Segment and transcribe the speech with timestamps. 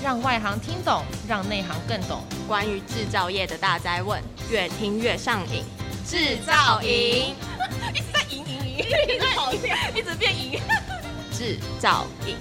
[0.00, 2.22] 让外行听懂，让内行更懂。
[2.46, 5.64] 关于制造业的大哉问，越听越上瘾。
[6.06, 7.34] 制造营
[7.92, 10.60] 一直在赢赢赢，一直跑变，一直变赢。
[11.32, 12.36] 制造营。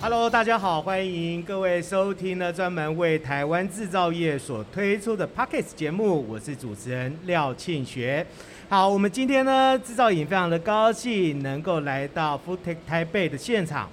[0.00, 8.24] Hello，大家好，欢迎各位收听呢专门为台湾制造业所推出的 Podcast 节目，我是主持人廖庆学。
[8.70, 13.90] 好，我们今天呢，制造营非常的高兴能够来到 FoodTech 台北的现场。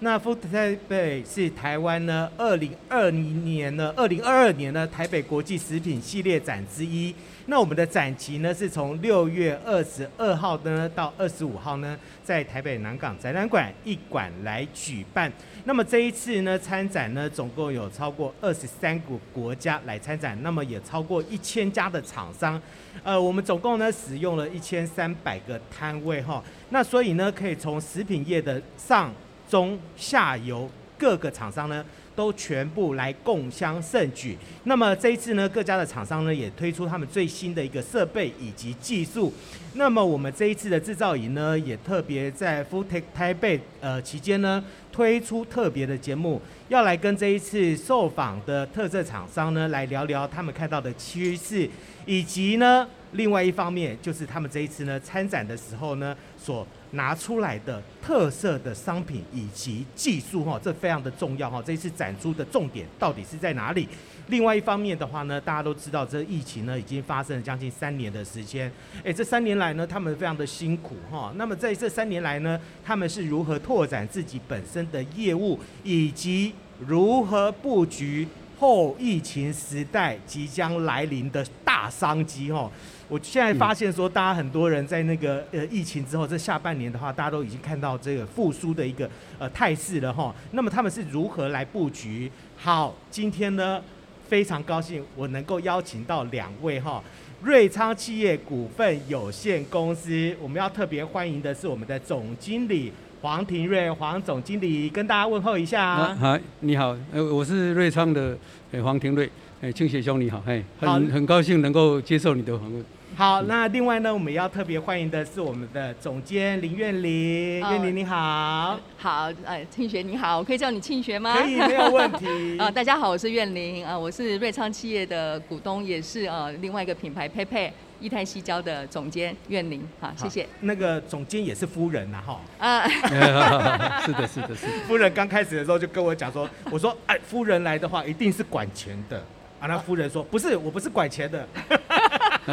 [0.00, 7.14] 那 FoodTech 台北是台湾呢，二零二零年呢，二零二二年呢，台北国际食品系列展之一。
[7.46, 15.32] 那我们的展期呢，是从六月二十二号呢到二十五号呢，在台北南港展览馆一馆来举办。
[15.64, 22.60] 那么这一次呢，参展呢，总共有超过二十三个国家来参展，那么也超过一千家的厂商。
[23.02, 26.42] 呃，我们总共呢使用了一千三百个摊位哈。
[26.70, 29.12] 那所以呢，可以从食品业的上
[29.48, 31.84] 中下游各个厂商呢。
[32.18, 34.36] 都全部来共襄盛举。
[34.64, 39.32] 那么这一次呢，各家的厂商呢也推出他们最新的一个设备以及技术。
[39.74, 51.70] 那么我们这一次的制造营呢，也特别在 Full Tech 台北呃期间呢，推出特别的节目，要来跟这一次受访的特色厂商呢来聊聊他们看到的趋势，
[52.04, 56.66] 以及呢另外一方面就是他们这一次呢参展的时候呢所。
[56.92, 61.62] 拿出来的特色的商品以及技术哈，这非常的重要哈。
[61.62, 63.86] 这一次展出的重点到底是在哪里？
[64.28, 71.30] 另外一方面的话呢，大家都知道这疫情呢已经发生了将近三年的时间，诶，这三年来呢，他们非常的辛苦哈。
[71.36, 78.26] 那么在这三年来呢，他们是如何拓展自己本身的业务，以及如何布局
[78.58, 82.70] 后疫情时代即将来临的大商机哈？
[83.08, 90.34] 我现在发现说，大家很多人在那个呃疫情之后，这下半年的话，大家都已经看到这个复苏的一个呃态势了哈。
[90.52, 92.30] 那么他们是如何来布局？
[92.54, 93.80] 好，今天呢
[94.28, 97.02] 非常高兴我能够邀请到两位哈，
[97.40, 102.92] 瑞昌企业股份有限公司，我们要特别欢迎的是我们的总经理
[103.22, 105.82] 黄庭瑞，黄总经理跟大家问候一下。
[105.82, 108.36] 啊，好，你好，呃，我是瑞昌的
[108.70, 109.30] 呃黄庭瑞，
[109.62, 112.84] 哎，庆学兄你好，哎，很很高兴能够接受你的访问。
[113.18, 118.78] 好，那另外呢，我们要特别欢迎的是我们的总监林苑玲，苑玲你好。
[118.96, 121.34] 好，哎，庆学你好，我可以叫你庆学吗？
[121.36, 122.56] 可以，没有问题。
[122.60, 130.48] 啊， 大家好，我是苑玲，啊，我是瑞昌企业的股东，也是呃另外一个品牌佩佩液态西胶的总监苑玲，好，谢谢。
[130.60, 132.40] 那个总监也是夫人呐，哈。
[132.58, 132.86] 啊，
[134.06, 134.72] 是的，是的，是的。
[134.86, 139.20] 夫人刚开始的时候就跟我讲说，我说，哎，夫人来的话一定是管钱的。
[139.60, 141.44] 啊，那夫人说，不是，我不是管钱的。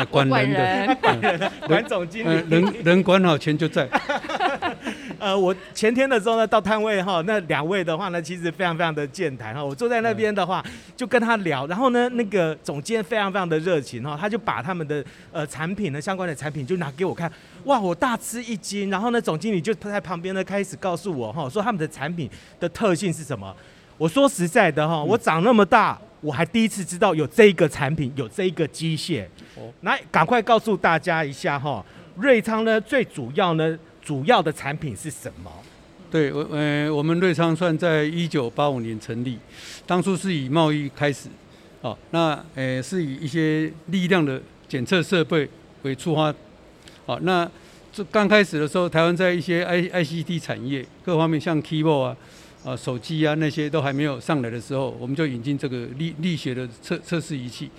[0.05, 3.87] 管人的，管人，管总经理，人人管好钱就在。
[5.17, 9.63] 呃，我前天的时候呢，到摊位哈，那两位的话呢，其实非常非常的健谈哈。
[9.63, 10.63] 我坐在那边的话，
[10.95, 17.31] 就跟他聊，然后呢，那个总监非常非常的热情哈，他就把他们的呃产品呢，相关的产品就拿给我看，
[17.63, 18.89] 哇，我大吃一惊。
[18.89, 22.29] 然后呢，总经理就在旁边呢开始告诉我哈，说他们的产品
[22.59, 23.55] 的特性是什么。
[23.97, 25.99] 我说实在的哈，我长那么大。
[26.21, 29.23] 我还第一次知道有这个产品，有这个机械。
[29.55, 31.85] 哦来，赶快告诉大家一下哈，
[32.15, 35.51] 瑞昌呢最主要呢主要的产品是什么？
[36.09, 39.37] 对，我呃我们瑞昌算在一九八五年成立，
[39.85, 41.29] 当初是以贸易开始，
[41.81, 45.47] 哦，那呃是以一些力量的检测设备
[45.83, 46.33] 为出发，
[47.05, 47.47] 好，那
[47.93, 52.17] 这刚开始的时候，台湾在一些 I I C T 产业各方面，像 keyboard 啊。
[52.65, 57.69] 啊，手机啊那些都还没有上来的时候，我们就引进这个力力学的测测试仪器。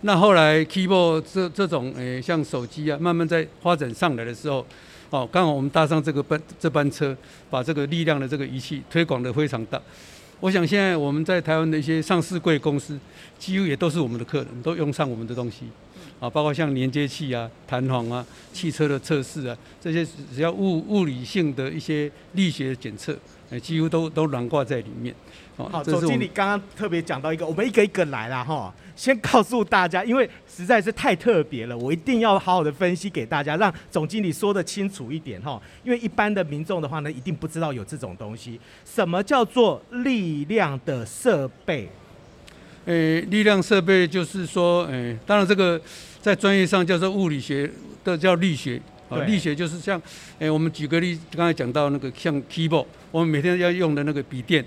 [0.00, 4.66] 那后来 keyboard 这这种诶、像手机啊，慢慢在发展上来的时候，
[5.10, 7.16] 哦，刚好我们搭上这个班这班车，
[7.48, 9.80] 把这个力量的这个仪器推广得非常大。
[10.40, 12.98] 我想现在我们在台湾的一些上市柜公司，
[13.38, 15.66] 几乎也都是我们的客人，都用上我们的东西。
[16.18, 23.16] 啊，包括像连接器啊、弹簧啊、汽车的测试啊，这些只要物物理性的一些力学检测。
[23.60, 25.14] 几乎都都囊括在里面。
[25.56, 28.74] 好，总经理刚刚特别讲到一个，我们一个一个来啦哈。
[28.96, 35.60] 先告诉大家，因为实在是太特别了，我一定要好好的分析给大家，让总经理说的清楚一点哈。
[35.84, 38.60] 因为一般的民众的话呢，一定不知道有这种东西。
[38.84, 41.88] 什么叫做力量的设备？
[42.86, 45.80] 诶，力量设备就是说，诶，当然这个
[46.20, 47.70] 在专业上叫做物理学
[48.02, 48.80] 的叫力学。
[49.20, 50.00] 啊，力学就是像，
[50.38, 54.64] 诶，我们举个例，刚才讲到那个像 keyboard，我们每天要用的那个笔电，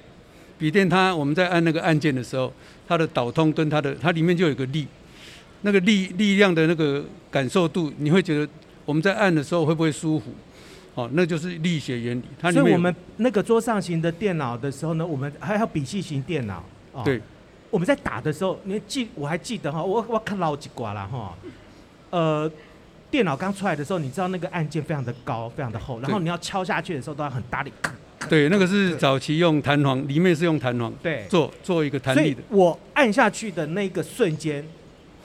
[0.57, 2.51] 笔电它我们在按那个按键的时候，
[2.87, 4.87] 它的导通跟它的它里面就有个力，
[5.61, 8.47] 那个力力量的那个感受度，你会觉得
[8.85, 10.31] 我们在按的时候会不会舒服？
[10.95, 12.23] 哦，那就是力学原理。
[12.39, 16.63] 它里面所以我们那个桌上型的电脑的时候呢，我们还有笔记型电脑。
[16.91, 17.21] 哦、对，
[17.69, 21.37] 我们在打的时候，你记我还记得哈，我我看老几挂了哈。
[22.09, 22.51] 呃，
[23.09, 27.71] 电脑刚出来的时候，你知道那个按键非常的高，非常的厚，然后你要敲下去的时候都要很大力。
[28.29, 32.41] 对，那个是早期用弹簧，里面是用弹簧，对，做做一个弹力的。
[32.49, 34.61] 我按下去的那个瞬间，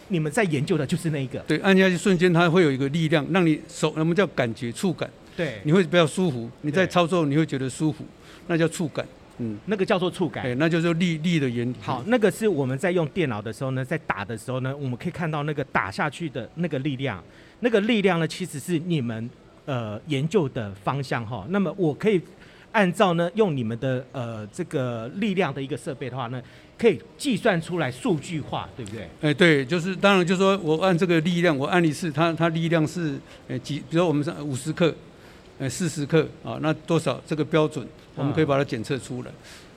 [0.08, 1.40] 你们在研究的就是那一个。
[1.40, 5.11] 对，按下去瞬间，它会有一个力量，让你手，我们叫感觉触感。
[5.37, 8.05] 对，你会比较舒服，你在操作你会觉得舒服，
[8.46, 9.05] 那叫触感。
[9.38, 10.44] 嗯，那个叫做触感。
[10.44, 11.75] 对，那就是力力的原理。
[11.81, 17.23] 好，那个是我们在用电脑的时候呢，在打的时候呢，我们可以看到那个打下去的那个力量，
[17.61, 19.29] 那个力量呢，其实是你们
[19.64, 21.46] 呃研究的方向哈。
[21.49, 22.20] 那么我可以
[22.73, 26.40] 按照呢用你们的呃这个力量的一个设备的话呢，
[26.79, 29.02] 可以计算出来数据化，对不对？
[29.02, 33.19] 哎、欸，对，就是当然就是说我按这个力量，我按一次，它它力量是
[33.49, 34.94] 呃几，比如说我们是五十克。
[35.58, 39.31] 呃，四十克啊，那多少这个标准，我们可以把它检测出来。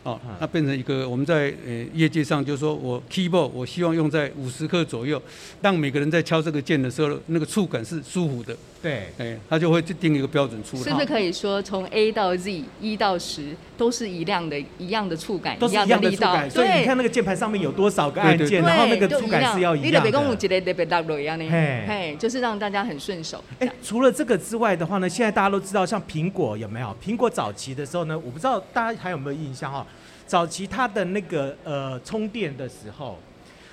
[0.05, 5.19] 哦，那变成一个我们在呃业界上就是说我 keyboard 我希望用在五十克左右，
[5.63, 8.55] 让每个人在敲这个键的时候，那个触感是舒服的。
[8.83, 10.83] 对，哎，他就会定一个标准出来。
[10.83, 16.47] 是不是可以说从 A 到 Z 一到十都是一样的，一样的触感，都是一样的触感。
[16.51, 19.87] 所以你看那个键盘上面有多少个按键，然后那个触感是要一样的。
[19.87, 23.43] 你的北宫五级的特别大一样的，嘿，就是让大家很顺手。
[23.57, 26.95] 哎，除了这个之外的话呢，现在大家都知道，像苹果有没有？
[27.03, 29.83] 苹果早期的时候呢，我不知道大家还有没有印象哈？
[30.27, 33.19] 早期它的那个呃充电的时候，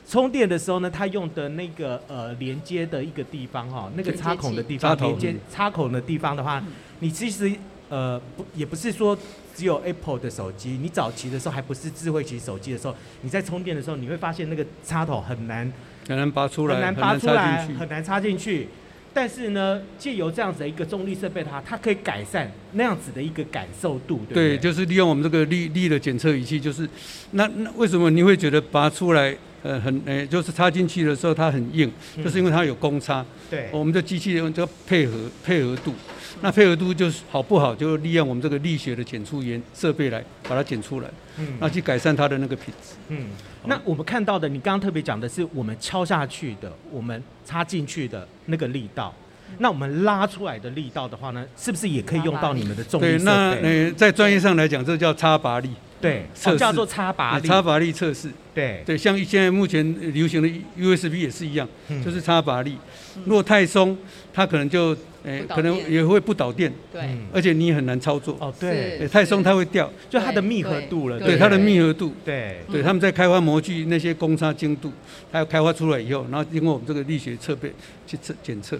[0.06, 6.62] 充电的时候呢，它用的那个呃连接的一个地方哈，那个插孔的地方，连接插孔的地方的话，
[7.00, 7.50] 你其实
[7.88, 9.16] 呃不也不是说
[9.54, 15.72] 只有 Apple 的手机，你早期的时候还不是智慧型手机的时候，你在充电的时候，你会发现那个插头很难
[16.06, 18.68] 很难拔出来，很难拔出来，很难插进去。
[19.14, 24.56] 但是呢，借由这样子的一个重力设备，它它可以改善那样子的一个感受度，对不对？
[24.56, 26.88] 对，就是利用我们这个力力的检测仪器，就是
[27.32, 33.24] 那那为什么你会觉得拔出来呃很诶、欸，就是插进去的时候它很硬，嗯、就是因为它有公差。
[33.50, 35.12] 对，我们的机器用这个配合
[35.44, 35.94] 配合度，
[36.40, 42.94] 那配合度就是好不好，就利用我们这个力学的检出源设备来把它检出来，嗯，那去改善它的那个品质。
[43.08, 43.26] 嗯，
[43.66, 49.14] 那我们看到的，你刚刚特别讲的是我们敲下去的，我们插进去的那个力道，
[49.58, 53.18] 那我们拉出来的力道的话呢，是不是也可以用到你们的重力设备？
[53.18, 55.70] 对，那呃，在专业上来讲，这叫插拔力。
[56.02, 57.48] 对，测叫做插拔力。
[57.48, 58.28] 插拔力测试。
[58.52, 62.76] 对对，像现在目前流行的 USB 也是一样，嗯、就是插拔力。
[63.24, 63.96] 如果太松，
[64.34, 64.88] 它可能就
[65.22, 66.70] 诶，欸、可能也会不导电。
[66.92, 67.16] 对。
[67.32, 68.36] 而且你很难操作。
[68.40, 68.98] 哦，对。
[68.98, 71.18] 欸、太松它会掉，就它的密合度了。
[71.18, 72.12] 对它的密合度。
[72.24, 72.58] 对。
[72.70, 74.92] 对，他们在开发模具那些公差精度，
[75.30, 77.72] 它要开发出来以后，然后经过我们这个力学测备
[78.06, 78.78] 去测检测，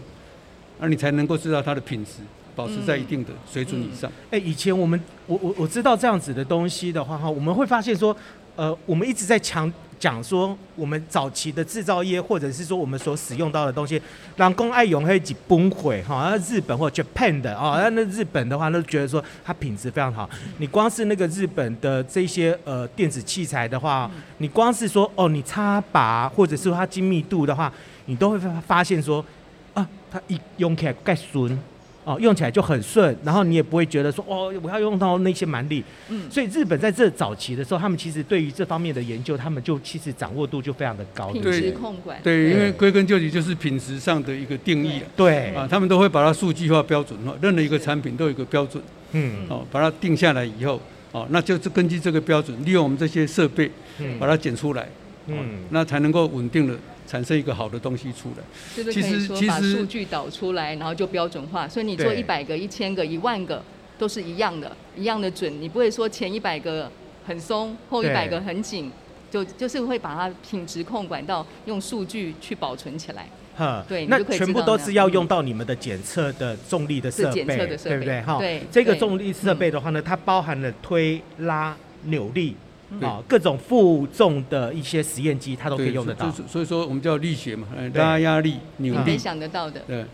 [0.79, 2.11] 而你才能够知道它的品质。
[2.55, 4.11] 保持在一定的水准以上。
[4.31, 8.17] 哎、嗯嗯欸，以前我们我我我知道这样子的东西的话哈，我们会发现说，
[8.57, 14.03] 呃，我们一直在强讲说，我们早期的制造业或者是说我们所使用到的东西，
[14.37, 20.29] 让工爱用黑几崩毁哈，那日本或 Japan 的啊，那那日本的话，那觉得说它品质非常好。
[20.59, 27.73] 你光是那个日本的这些呃电子器材的话，你光是说哦，你插拔或者是它精密度的话，
[28.07, 29.25] 你都会发现说
[29.73, 31.57] 啊，它一用起来盖顺。
[32.05, 35.85] 哦，用起来就很顺，然后你也不会觉得说哦，我要用到那些蛮力。
[36.09, 41.31] 嗯，所以日本在这早期的时候，他们其实对于这方面的研究，他们就其实掌握度就非常的高。
[41.31, 42.19] 品质控管。
[42.23, 45.01] 对，因为归根究底就是品质上的一个定义。
[45.15, 45.55] 对。
[45.55, 48.82] 啊，他们都会把它数据化标准化，任何一个产品都有一个标准。
[49.13, 49.47] 嗯。
[49.49, 50.81] 哦，把它定下来以后，
[51.13, 54.89] 哦，那就是根据这个标准，利用我们这些设备，嗯，把它检出来，
[55.29, 55.37] 嗯，
[55.71, 56.75] 那才能够稳定的。
[57.13, 58.43] 产生一个好的东西出来，
[58.75, 61.69] 是不是可以说把数据导出来，然后就标准化？
[61.69, 63.63] 所以你做一百个、一千个、一万个
[63.99, 65.61] 都是一样的，一样的准。
[65.61, 66.91] 你不会说前一百个
[67.27, 68.91] 很松，后一百个很紧，
[69.31, 73.29] 就就是会把它品质控管到用数据去保存起来。
[73.55, 78.23] 哈，对，那全部都是要用到你们的检测的重力的设备，对不对？
[78.23, 82.57] 哈，对，这个重力设备的话呢，它包含了推拉扭力。
[83.01, 86.31] 啊，各种负重的一些实验机，它都可以用得到。
[86.31, 89.01] 所以说，我们叫力学嘛，拉压力、扭力。
[89.05, 89.81] 没想得到的。
[89.87, 90.05] 对。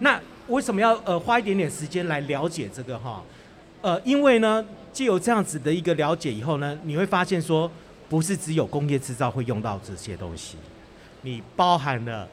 [0.00, 3.22] 那为什么要呃花一点点时间来了解这个哈？
[3.80, 7.70] 呃，因为呢，既有这样子的一个了解以后呢，你会发现说，
[8.08, 10.56] 不是只有工业制造会用到这些东西，
[11.22, 12.28] 你包含了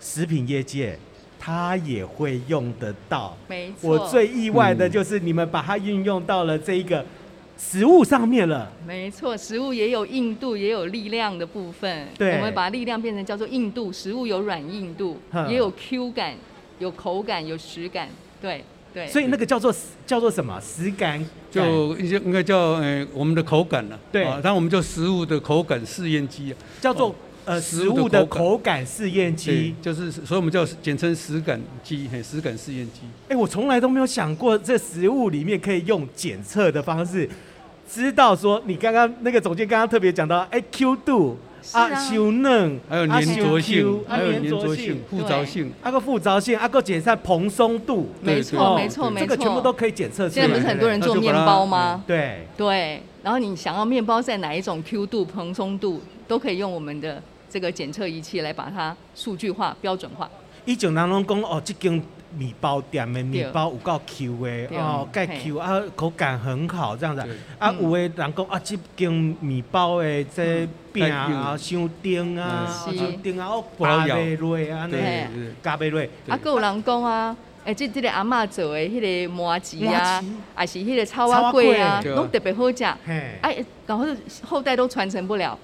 [0.00, 0.98] 食品业界，
[1.38, 3.36] 它也会用得到。
[3.48, 3.90] 没错。
[3.90, 7.04] 我最意外的就是你们把它运用到了这一个。
[7.58, 12.06] 食物上面了，没错，食物也有硬度，也有力量的部分。
[12.18, 16.34] 对，我们把力量变成叫做硬度，食物有软硬度，也有 Q 感，
[16.78, 18.08] 有口感，有实感。
[18.40, 19.74] 对，对，所以那个叫做
[20.06, 20.60] 叫做什么？
[20.60, 23.98] 食感就应该应该叫呃我们的口感了。
[24.12, 27.14] 对，然后我们叫食物的口感试验机啊，叫做
[27.46, 33.00] 呃食物的口感试验机，就是所以我们叫简称食感机，嘿，食感试验机。
[33.28, 37.26] 哎，我从来都没有想过这食物里面可以用检测的方式，
[37.88, 41.38] 知道说你刚刚那个总监刚刚特别讲到，哎，Q 度。
[41.72, 50.42] 啊，修嫩，还有粘着性，还有粘着性，附着性，啊个附着性，啊个检测蓬松度，没错没错没错，这个全部都可以检测出来。
[50.42, 52.04] 现在不是很多人做面包吗？
[52.06, 57.20] 对对，然后你想要面包在哪一种 Q 度、蓬松度，都可以用我们的
[57.56, 60.28] 这个检测仪器来把它数据化、标准化。
[60.66, 61.90] 以前人拢讲哦，这间
[62.36, 67.26] 面包店的面包有够 Q 的哦，盖 Q 啊，口感很好这样子。
[67.58, 69.10] 啊，有的人讲啊，这间
[69.40, 75.26] 面包的这饼啊，伤甜啊，伤甜啊，哦，加袂落啊，对，
[75.62, 76.06] 加袂落。
[76.28, 77.34] 啊，阁有人讲啊，
[77.64, 80.22] 诶，这这个阿嬷做的迄个麻糍啊，
[80.54, 82.84] 还是迄个草仔粿啊，拢特别好食。
[83.06, 84.04] 哎，然后
[84.42, 85.58] 后代都传承不了。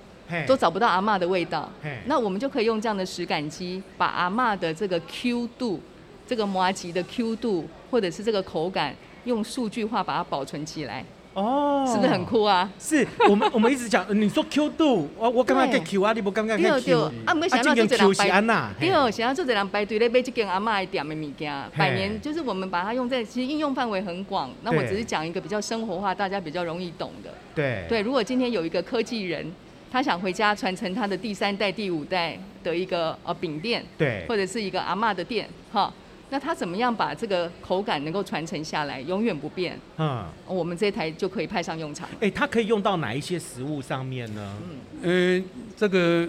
[0.47, 1.71] 都找不到阿嬷的味道，
[2.07, 5.81] 那我们就可以用这样的食感机，把阿嬷的这个 Q 度，
[6.27, 11.05] 这个麻吉的 Q 度，或者是这个口感，用数据化把它保存起来。
[11.35, 12.71] 哦，是不是很酷啊？
[12.79, 16.81] 是我们我们一直讲，你说 Q 度，我我刚刚给 Q 啊，你不刚刚给 Q？
[16.81, 18.43] 对对，啊，没想到这个人排，
[18.79, 24.51] 对，想要做这人排队来买这间阿嬷的店的物件，百年就是我们把它用在，其实应用范围很广。
[24.63, 27.31] 那我只是讲一个比较生活化，大家比较容易懂的。
[27.55, 29.51] 对对，如果今天有一个科技人。
[29.93, 35.93] 他想回家传承他的第三代、第五代的一个呃饼店，对，或者是一个阿嬷的店，哈，
[36.31, 39.79] 那他怎么样把这个口感能够传承下来，永远不变？
[39.99, 42.09] 嗯，我们这台就可以派上用场。
[42.15, 44.57] 哎、欸，它可以用到哪一些食物上面呢？
[45.03, 45.45] 嗯，呃，
[45.77, 46.27] 这个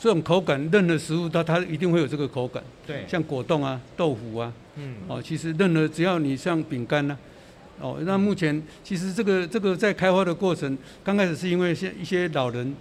[0.00, 2.62] 这种口感，任何食物它它一定会有这个口感。
[2.86, 7.18] 对，像果冻啊、豆腐啊，嗯，哦，其实任何只要你像饼干呢，
[7.80, 12.72] 哦，那目前其实这个这个在开发的过程，刚开始是因为像一些老人。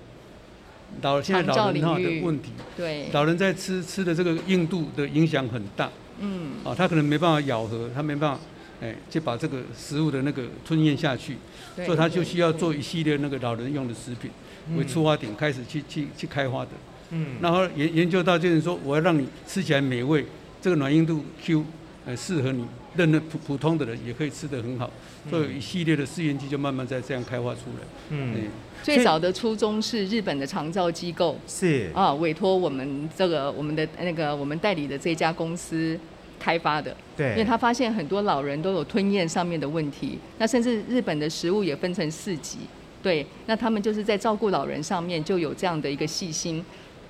[1.02, 8.40] 老现在老人哈的问题，对，老人在吃吃的这个硬度的影响很大，嗯，啊，他可能没办法咬合，他没办法，
[8.82, 11.38] 哎，就把这个食物的那个吞咽下去，
[11.76, 14.30] 所以他就需要做一系列那个老人用的食品
[14.76, 16.72] 为出发点开始去去去开发的，
[17.12, 20.26] 嗯，然后研研究到就是说，我要让你吃起来美味，
[20.62, 21.64] 这个软硬度 Q，
[22.06, 22.66] 呃，适合你，
[22.96, 24.90] 任何普普通的人也可以吃得很好，
[25.30, 28.36] 所以一系列的试验机就慢慢在这样开发出来，嗯。
[28.82, 36.00] 最早的初衷是日本的长照机构是啊，委托我们这个我们的那个我们代理的这家公司
[36.40, 36.96] 开发的。
[37.18, 42.60] 对，因为他发现很多老人都有吞咽上面的问题，那甚至日本的食物也分成四级，
[43.04, 46.64] 对，那他们就是在照顾老人上面就有这样的一个细心。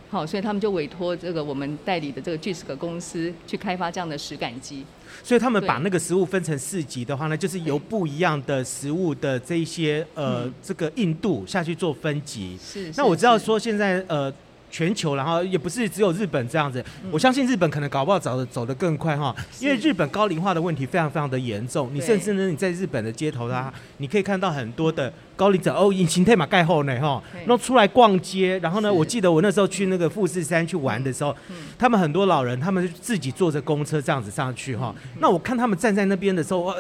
[0.10, 4.86] 好，所以他们就委托这个我们代理的这个 JISC 公司去开发这样的食感机。
[5.24, 12.58] 所以他们把那个食物分成四级的话呢，就是由不一样的食物的这一些呃、嗯、这个硬度下去做分级。
[12.62, 12.92] 是。
[12.98, 14.34] 那我知道说现在呃。
[14.70, 21.90] 全球，然后也不是只有日本这样子，我相信日本可能搞不好走的走得更快哈，因为日本高龄化的问题非常非常的严重。
[21.94, 31.36] 你甚至呢，你在日本的街头啊，你可以看到很多的高龄者哦，隐形退马盖后呢哈，那出来逛街，然后呢，我记得我那时候去那个富士山去玩的时候，
[31.78, 36.76] 他们很多老人，他们自己坐着公车这样子上去哈，那我看他们站在那边的时候，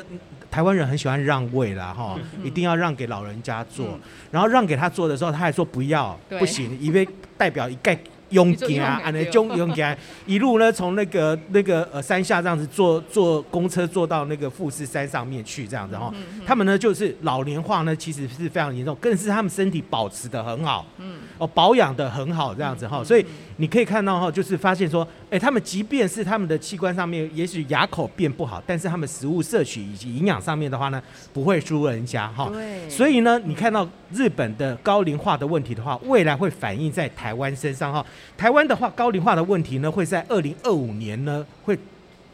[0.52, 4.00] 台湾人很喜欢让位啦哈，一定要让给老人家坐，
[4.32, 7.08] 然后让给他坐的时候，他还说不要，不行，因为。
[7.40, 7.98] 代表一概
[8.32, 9.82] 拥挤啊，安尼种拥挤，
[10.26, 16.14] 一路呢从那个那个呃山下这样子坐坐公车坐到那个富士山上面去这样子哈，
[16.46, 23.26] 他们呢就是老年化呢其实是非常严重，更是他们身体保持的很好，嗯，哦保养的很好这样子哈，所以
[23.62, 38.06] 你可以看到哈，就是发现说，哎，他们即便是他们的器官上面也许牙口变不好，但是他们食物摄取以及营养上面的话呢，不会输人家哈，对，所以呢，你看到日本的高龄化的问题的话，未来会反映在台湾身上哈。
[38.38, 41.78] 台湾的话，高龄化的问题呢，会在二零二五年呢，会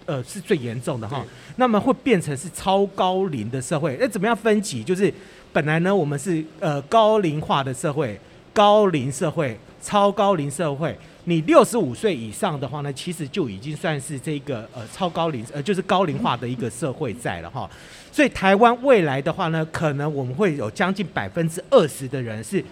[0.05, 1.25] 呃是最严重的哈。
[1.55, 3.97] 那么会变成是超高龄的社会。
[3.99, 4.83] 那怎么样分级？
[4.83, 5.11] 就是
[5.51, 8.19] 本来呢，我们是呃高龄化的社会、
[8.53, 10.95] 高龄社会、超高龄社会。
[11.25, 17.69] 你六十五岁以上的话呢，其实就已经算是这个呃超高龄呃就是高龄化的一个社会在了哈。
[18.11, 22.63] 所以台湾未来的话呢，可能我们会有将近百分之二十的人是。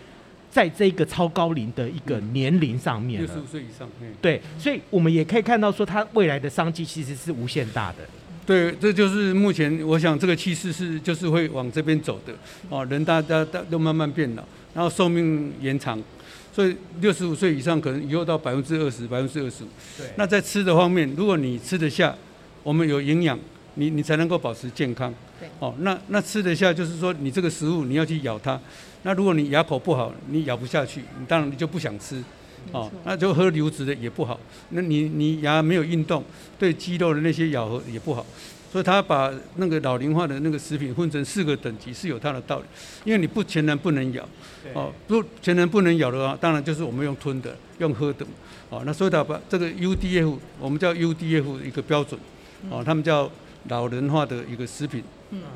[0.53, 3.89] 在这个超高龄的一个年龄上面，六十五岁以上，
[4.21, 7.97] 对，所以我们也可以看到说，它未来的商机其实是无限大的。
[8.45, 12.31] 对，这就是目前我想这个趋势是就是会往这边走的。
[12.69, 14.43] 哦，人大家大都慢慢变老，
[14.75, 15.99] 然后寿命延长，
[16.53, 19.67] 所以六十五岁以上可能以后到百分之二十、百分之二十五。
[19.97, 22.15] 对，那在吃的方面，如果你吃得下，
[22.61, 23.37] 我们有营养，
[23.73, 25.11] 你你才能够保持健康。
[25.39, 25.49] 对。
[25.57, 28.59] 哦，那那吃得下，就是说你这个食物你要去咬它。
[29.01, 32.23] 那如果你牙口不好，你咬不下去，你当然你就不想吃。
[32.71, 34.39] 哦，那就喝流质的也不好。
[34.69, 36.23] 那你你牙没有运动，
[36.57, 38.25] 对肌肉的那些咬合也不好。
[38.73, 42.65] 所以他把那个老龄化的那个食品分成四个等级是有它的道理。
[43.05, 44.27] 因为你不全然不能咬，
[44.73, 48.25] 哦，不全然不能咬的话，当然就是我们用吞的，用喝的。
[48.71, 52.19] 哦，那所以他把这个 UDF，我们叫 UDF 一个标准。
[52.71, 53.31] 哦，他们叫
[53.67, 55.03] 老人化的一个食品，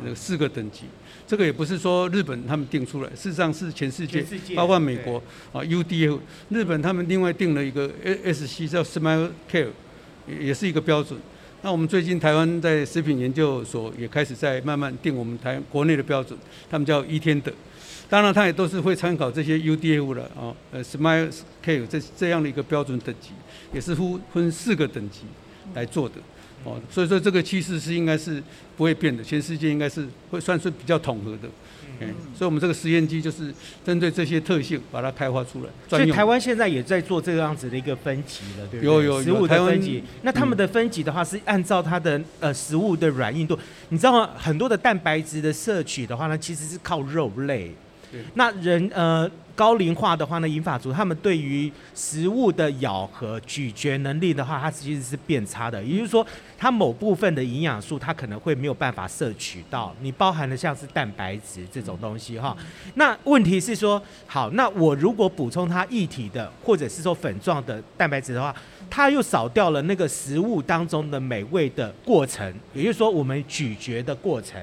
[0.03, 0.81] 那个四个等级。
[1.25, 4.24] 这个也不是说日本他们定出来，事实上是全世界，
[4.55, 5.17] 包括美国
[5.51, 6.19] 啊，UDF，
[6.50, 7.89] 日本他们另外定了一个
[8.24, 9.69] SC 叫 Smile Care，
[10.27, 11.19] 也是一个标准。
[11.63, 16.37] 那我们最近台湾在食品研究所也开始在慢慢定我们台国内的标准，
[16.69, 17.51] 他们叫一天的。
[18.09, 21.29] 当然，他也都是会参考这些 UDF 的啊，呃，Smile
[21.65, 23.31] Care 这这样的一个标准等级，
[23.73, 25.21] 也是分分四个等级
[25.73, 26.15] 来做的。
[26.63, 28.41] 哦，所以说这个趋势是应该是
[28.77, 31.49] 不会变的，全世界应该是会算是比较统合的。
[32.00, 33.54] 嗯，所以我们这个实验机就是
[33.86, 35.70] 针对这些特性把它开发出来。
[35.88, 38.94] 所以台湾现在也在做这样子的一个分级了，对不对？
[38.94, 39.24] 有有有。
[39.24, 43.58] 食物的分级，那他们的分级的话是按照它的呃食物的软硬度，
[43.89, 44.30] 你知道吗？
[44.38, 47.72] 很多的蛋白质的摄取的话呢，其实是靠肉类。
[48.12, 48.22] 对。
[48.36, 49.30] 那人呃。
[49.57, 55.83] 高龄化的话呢，银发族他们对于食物的咬合、咀嚼能力的话，它其实是变差的。
[55.83, 56.25] 也就是说，
[56.59, 59.95] 它某部分的营养素，它可能会没有办法摄取到。
[59.99, 62.55] 你包含的像是蛋白质这种东西哈。
[62.93, 68.55] 那问题是说，好，那我如果补充它液体的，或者是说粉状的蛋白质的话，
[68.91, 74.61] 它又少掉了那个食物当中的美味的过程，也就是说，我们咀嚼的过程。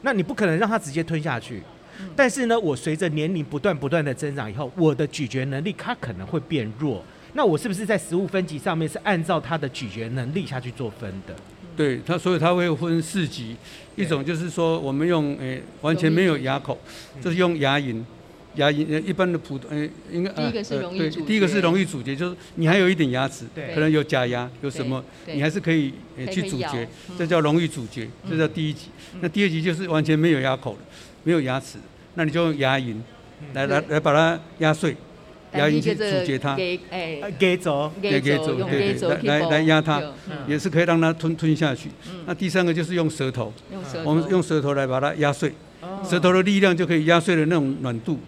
[0.00, 1.62] 那你不可能让它直接吞下去。
[2.16, 7.04] 但是呢，我随着年龄不断不断的增长以后，我的咀嚼能力它可能会变弱。
[7.34, 11.34] 那我是不是在食物分级上面是按照它的咀嚼能力下去做分的？
[11.76, 13.56] 对，它所以它会分四级，
[13.96, 16.78] 一种就是说我们用诶、欸、完全没有牙口，
[17.20, 18.00] 就是用牙龈，
[18.54, 26.86] 牙龈一般的普通诶、欸、应该第一个是容易对，第一个是容易咀嚼，就是你还有一点牙齿，可能有假牙有什么，你还是可以诶去咀嚼，
[27.18, 28.90] 这叫容易咀嚼，这叫第一级。
[29.20, 30.78] 那第二级就是完全没有牙口了。
[31.26, 31.78] 没有牙齿，
[32.14, 32.96] 那你就用牙龈
[33.52, 34.96] 来来来把它压碎，
[35.54, 36.80] 牙龈去咀嚼它，给
[37.38, 40.02] 给走，给给走，对对，来来压它，
[40.46, 41.90] 也是可以让它吞吞下去。
[42.26, 43.52] 那第三个就是用舌头，
[44.04, 45.52] 我们用舌头来把它压碎。
[46.02, 48.18] 舌头的力量就可以压碎的那种软度，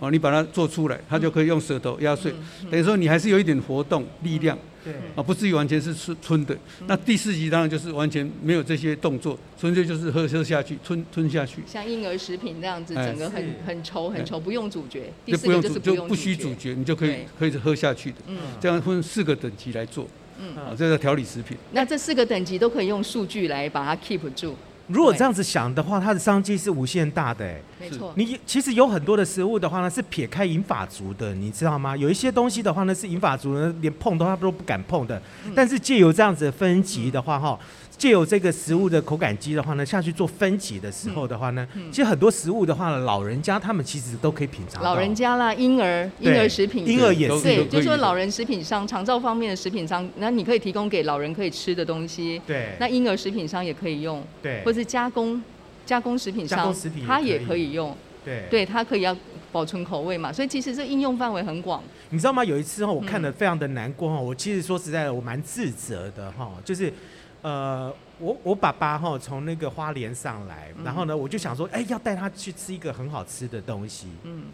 [0.00, 2.34] 哦，你把它做出来，它就可以用舌头压碎。
[2.68, 6.56] 等于说你还是有一点活动力量，对，啊，不至于完全是吞吞的。
[6.86, 11.60] 那第四级当然就是完全没有这些动作，纯粹就是喝喝下去，吞吞下去。
[11.66, 15.12] 像婴儿食品那样子，整个很很稠很稠，不用咀嚼。
[15.26, 15.44] 就是
[15.80, 18.18] 不用不需咀嚼，你就可以可以喝下去的。
[18.28, 20.06] 嗯，这样分四个等级来做，
[20.38, 21.56] 嗯，啊，这叫调理食品。
[21.72, 24.54] 那这四个等级都可以用数据来把它 keep 住。
[24.88, 27.44] 如果这样子想的话，它的商机是无限大的。
[27.44, 28.12] 哎，没错。
[28.16, 31.96] 你其实有很多的食物的话呢，是撇开银发族的，你知道吗？
[31.96, 35.20] 有一些东西的话呢，是银发族呢连碰都他都不敢碰的。
[35.54, 37.58] 但是借由这样子的分级的话，哈。
[37.98, 44.82] 借由这个食物的口感机的话呢，下去做分级的时候的话呢，其实很多食物的话呢，老人家他们其实都可以品尝。
[44.82, 47.42] 老人家啦，婴儿婴儿食品，婴儿也是。
[47.42, 52.38] 对，就是说老人食品商、长照方面的食品商，那你可以提供给老人可以吃的东西。
[52.46, 52.76] 对。
[52.78, 54.22] 那婴儿食品商也可以用。
[54.42, 54.62] 对。
[54.62, 55.42] 或是加工
[55.86, 56.74] 加工食品商，
[57.06, 57.96] 它也可以用。
[58.22, 58.44] 对。
[58.50, 59.16] 对，它可以要
[59.50, 61.82] 保存口味嘛，所以其实这应用范围很广。
[62.10, 62.44] 你知道吗？
[62.44, 66.92] 有一次哈，我看得非常的难过哈，我其实说实在的，我蛮自责的哈，就是。
[67.46, 74.08] 呃，我我爸爸哈从那个花莲上来，然后呢，我就想说，哎，要带他去吃一个很好吃的东西。
[74.24, 74.46] 嗯，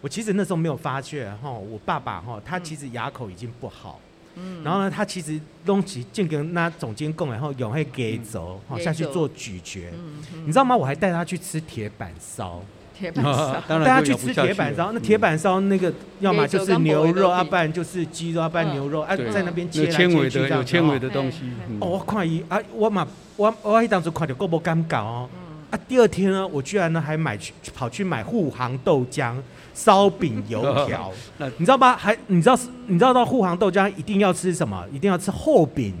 [0.00, 3.98] 我其实那时候没有发觉哈，我爸爸哈他其实牙口已经不好。
[4.36, 9.90] 嗯，然后呢，他其实东西进跟那总监讲，然后永会给走，哈下去做咀嚼。
[9.92, 10.76] 嗯，你知道吗？
[10.76, 12.62] 我还带他去吃铁板烧。
[12.98, 14.90] 铁板烧，大家去吃铁板烧。
[14.90, 21.42] 那铁板烧那个，要么就是牛肉，要不然就是鸡肉，要不然牛肉，哎，在那边切来切去，有纤维的东西。
[21.78, 23.06] 哦，我看伊啊，我嘛，
[23.36, 25.28] 我我当时看到够不尴尬哦。
[25.70, 29.36] 啊，第二天呢，我居然呢还买去跑去买沪杭豆浆、
[29.74, 31.12] 烧饼、油条。
[31.58, 31.94] 你知道吗？
[31.96, 34.84] 还你知道你知道到沪杭豆浆一定要吃什么？
[34.92, 35.94] 一定要吃厚饼、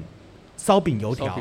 [0.56, 1.38] 烧饼、油条。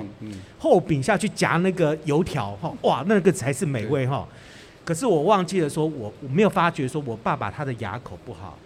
[0.59, 4.27] 厚饼下去夹那个油条，哈，哇，那个才是美味哈。
[4.87, 8.57] 可是我忘记了说，我我没有发觉说，我爸爸他的牙口不好，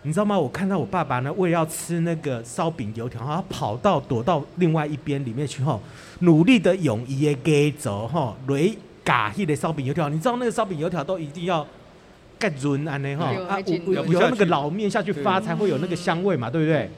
[0.00, 0.38] 你知道吗？
[0.38, 5.78] 我看到我爸爸呢，为了要吃那个烧饼油条，他跑到躲到另外一边里面去后，
[6.20, 11.66] 努力的用伊的给走哈，雷嘎迄的烧饼油条，你知道那个烧饼油条都一定要
[12.38, 16.90] 盖润安呢哈，啊，有有那个老面下去发才会有那个香味嘛，对不对？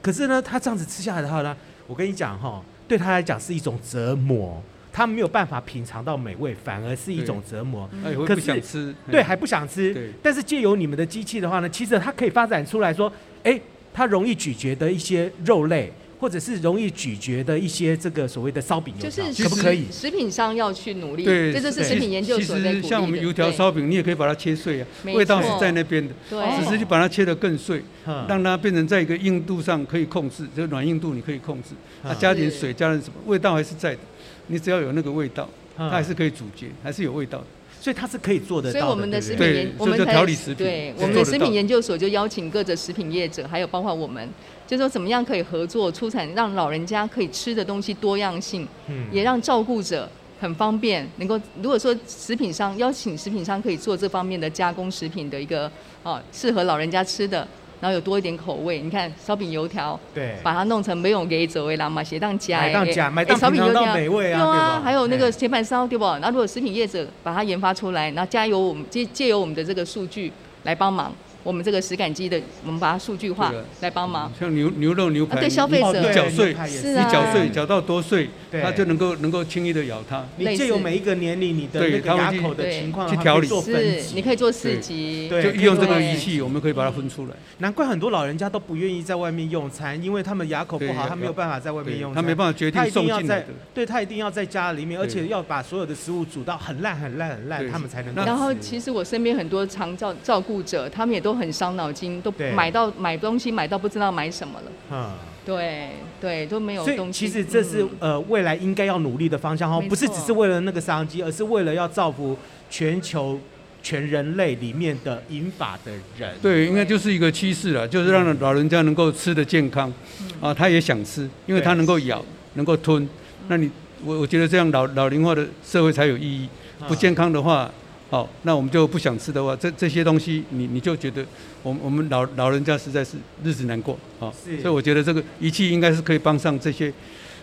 [0.00, 1.56] 可是呢，他这样子吃下来的话呢，
[1.88, 4.62] 我跟你讲哈，对他来讲是一种折磨。
[4.96, 7.90] 他没有办法品尝到美味，反而是一种折磨。
[8.24, 9.92] 可是不想吃，对，哎还不想吃。
[9.92, 10.12] 对。
[10.22, 13.60] 但是借由你们的机器的话呢，其实它可以发展出来说，哎，
[13.92, 15.92] 它容易咀嚼的一些肉类，
[16.24, 19.84] 或者是容易咀嚼的一些这个所谓的烧饼油就是条，可不可以？
[19.92, 22.56] 食品商要去努力，对，这就是食品研究所。
[22.56, 34.00] 其实像我们油条、烧饼，你也可以把它切碎啊，味道是在那边的，对只是就把它切得更碎，嗯让它变成在一个硬度上可以控制，这个软硬度你可以控制，嗯啊，加点水，加点什么，味道还是在的，
[34.46, 37.44] 你只要有那个味道，嗯它还是可以咀嚼，还是有味道的。
[37.80, 38.80] 所以它是可以做得到的。
[38.80, 44.26] 所以我们的食品研我们才调理食品对，我们的食品研究所就邀请各个食品业者，还有包括我们，
[44.66, 49.06] 就说怎么样可以合作出产，让老人家可以吃的东西多样性，嗯。
[49.12, 50.08] 也让照顾者
[50.40, 55.70] 很方便，能够如果说食品商邀请食品商可以做这方面的加工食品的一个
[56.02, 57.46] 啊适合老人家吃的，
[57.80, 66.04] 然后有多一点口味，你看烧饼油条，对，把它弄成没有给走位啦嘛，写当加买当加当哎烧饼油条美味啊对啊，还有那个哎铁板烧对不？
[66.04, 70.32] 然后如果食品业者把它研发出来，然后加油我们借借由我们的这个数据
[70.64, 74.32] 来帮忙，我们这个食感机的，我们把它数据化对来帮忙。
[74.40, 76.00] 像牛牛肉、牛排，啊对消费者。
[76.00, 76.80] 你搅碎，是。
[76.80, 77.06] 是啊。
[77.06, 78.62] 你缴税缴到多碎，对。
[78.62, 80.24] 它就能够能够轻易的咬它。
[80.38, 83.46] 你借由每一个年龄你的那个牙口的情况，去调理。
[83.46, 87.34] 是，你可以做四级，对就利用这个仪器，我们可以把它分出来。
[87.58, 93.46] 难怪很多老人家都不愿意在外面用餐，因为他们牙口不好，他没有办法在外面用餐，他没办法决定他一定要在送进来的。
[93.74, 98.14] 对他一定要在家里面，而且要把所有的食物煮到很烂、很烂、很烂，他们才能。
[98.24, 104.72] 然后其实我身边很多常照照顾者，他们也都很伤脑筋，都买到买东西买到不知道买什么了。
[104.90, 105.10] 嗯，
[105.44, 107.26] 对对，都没有所以东西。
[107.26, 112.36] 其实这是、嗯呃未来应该要努力的方向哦，不是只是为了那个商机，而是为了要造福
[112.70, 113.38] 全球
[113.82, 116.34] 全人类里面的引法的人。
[116.40, 119.92] 对，应该就是一个趋势了，就是让老人家能够吃得健康，
[120.40, 123.08] 啊，他也想吃，因为他能够咬，能够吞。
[123.48, 123.70] 那你
[124.04, 126.48] 我我觉得这样老老龄化的社会才有意义。
[126.88, 127.70] 不健康的话，
[128.14, 131.26] 好，那我们就不想吃的话，这这些东西你你就觉得
[131.64, 134.30] 我们我们老老人家实在是日子难过啊。
[134.62, 136.94] 所以我觉得这个仪器应该是可以帮上这些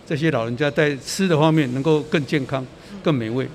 [0.08, 2.66] 这些老人家在吃的方面能够更健康、
[3.04, 3.46] 更美味，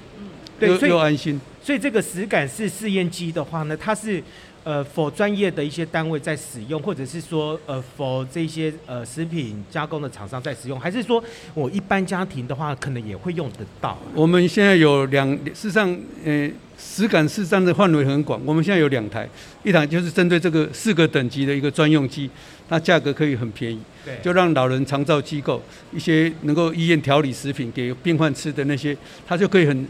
[0.61, 1.41] 又又安心。
[1.63, 4.23] 所以这个实感式试验机的话呢，它是
[4.63, 11.25] 呃否专业的一些单位在使用，或者是说呃否这些呃食品加工的厂商在使用，还是说
[11.55, 14.05] 我一般家庭的话可能也会用得到啊？
[14.15, 18.41] 我们现在有两，事实上，呃，实感试站的范围很广。
[18.45, 19.29] 我们现在有两台，
[19.65, 22.31] 一台就是针对这个四个等级的一个专用机，
[22.69, 23.81] 它价格可以很便宜，
[24.23, 25.63] 就让老人长照机构
[25.93, 29.87] 一些能够医院调理食品给病患吃的那些，它就可以很，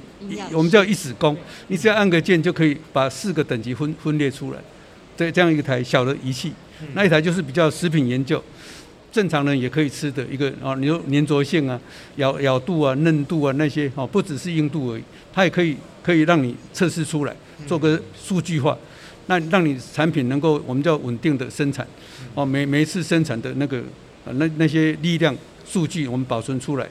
[0.53, 1.37] 我们叫一指功，
[1.69, 4.59] 你只要按个键就可以把四个等级分分裂出来。
[5.17, 6.53] 这这样一台小的仪器，
[6.93, 8.43] 那一台就是比较食品研究。
[9.11, 11.81] 正常人也可以吃的一个啊，你说粘着性啊、
[12.17, 15.75] 咬咬度啊、嫩度啊那些哦，不只是硬度而已，它也可以
[16.07, 17.35] 可以让你测试出来，
[17.67, 18.79] 做个数据化，
[19.27, 21.85] 那让你产品能够我们叫稳定的生产，
[22.33, 23.83] 哦，每每一次生产的那个
[24.25, 26.87] 呃那那些力量数据我们保存出来，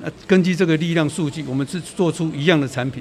[0.00, 3.00] 那根据这个力量数据，我们是做出一样的产品，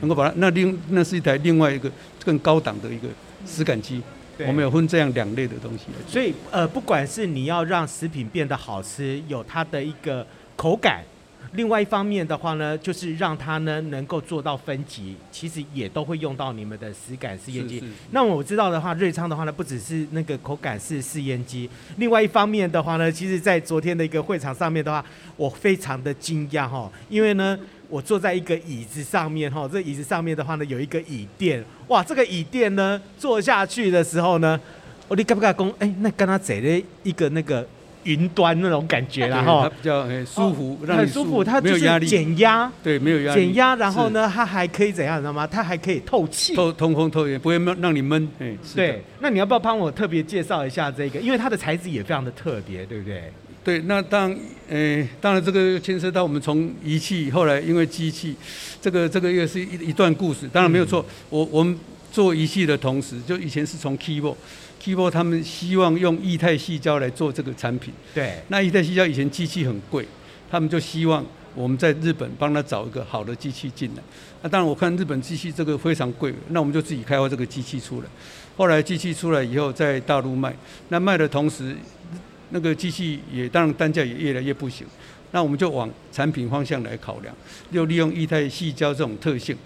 [0.00, 1.92] 能够把它那另那是一台另外一个
[2.24, 3.06] 更高档的一个
[3.46, 4.00] 实感机。
[4.38, 5.84] 我们有分这样两类的东西。
[6.08, 11.04] 所以呃，不管是你要让食品变得好吃，有它的一个口感，
[11.52, 17.82] 另外一方面的话呢，就是让它呢能够做到分级，其实也都会用到你们的实感试验机。
[18.10, 25.04] 那我知道的话，瑞昌的话呢，不只是那个口感式试验机，另外一方面的话呢，其实在昨天的一个会场上面的话，
[25.36, 27.58] 我非常的惊讶哈，因为呢。
[27.90, 34.58] 我坐在一个椅子上面哈，这椅子上面的话呢，有一个椅垫，哇，这个椅垫呢，坐下去的时候呢，
[35.06, 35.70] 我你敢不敢讲？
[35.78, 37.64] 哎，那跟他坐的一个那个
[38.04, 45.46] 云端那种感觉啦对它哈，比较很舒服，让你很舒服，它就是减压，对，没有压力，减压，然后呢，它还可以怎样，你知道吗？
[45.46, 46.54] 它还可以透气。
[46.54, 48.28] 透通风透气，不会闷，让你闷。
[48.38, 51.18] 哎，是对，那你要不要帮我特别介绍一下这个？
[51.18, 53.32] 因为它的材质也非常的特别，对不对？
[53.64, 54.38] 对，那当然，
[54.68, 58.36] 呃，当然这个牵涉到我们从仪器，后来因为机器，
[58.78, 60.46] 这个这个又是一一段故事。
[60.52, 61.74] 当然没有错，嗯、我我们
[62.12, 63.96] 做仪器的同时，就以前是从
[64.84, 67.94] Keyboard，Keyboard 他们希望用液态细胶来做这个产品。
[68.12, 68.42] 对。
[68.48, 70.06] 那液态细胶以前机器很贵，
[70.50, 74.02] 他们就希望我们在日本帮他找一个好的机器进来。
[74.42, 78.06] 那当然我看日本机器这个非常贵，那我们就自己开发这个机器出来。
[78.56, 80.54] 后来机器出来以后，在大陆卖，
[80.90, 81.74] 那卖的同时，
[82.50, 84.86] 那个机器也当然单价也越来越不行。
[85.34, 87.34] 那我们就往产品方向来考量，
[87.72, 89.56] 又利用液态细胶这种特性。